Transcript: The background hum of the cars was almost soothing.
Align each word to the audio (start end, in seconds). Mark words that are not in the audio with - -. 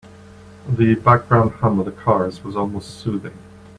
The 0.67 0.95
background 0.95 1.51
hum 1.51 1.77
of 1.79 1.85
the 1.85 1.91
cars 1.91 2.43
was 2.43 2.55
almost 2.55 2.99
soothing. 3.01 3.37